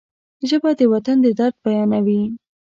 [0.49, 2.23] ژبه د وطن د درد بیانوي